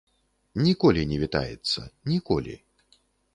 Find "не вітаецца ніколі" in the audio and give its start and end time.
1.11-2.57